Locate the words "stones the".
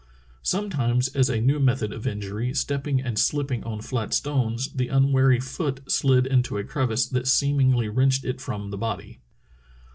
4.15-4.87